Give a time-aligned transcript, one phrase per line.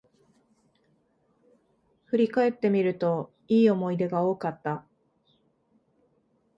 [2.05, 4.83] 振り返ってみると、良い思い出が多かった